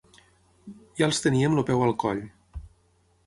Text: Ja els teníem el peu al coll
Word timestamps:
Ja 1.01 1.09
els 1.11 1.19
teníem 1.25 1.59
el 1.59 1.67
peu 1.67 1.85
al 1.89 1.93
coll 2.05 2.25